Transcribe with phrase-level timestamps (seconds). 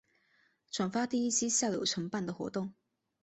[0.71, 2.73] 转发第一期校友承办的活动